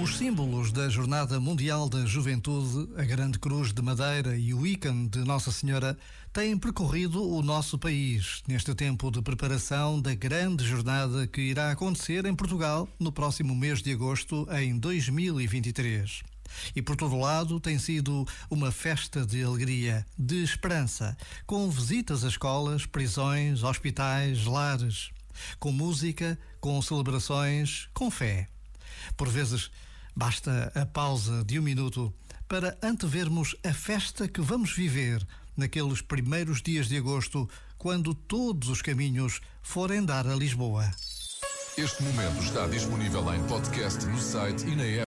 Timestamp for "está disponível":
42.42-43.32